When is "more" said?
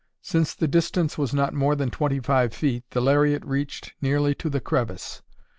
1.53-1.75